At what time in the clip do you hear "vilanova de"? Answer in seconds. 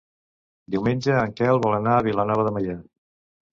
2.11-2.57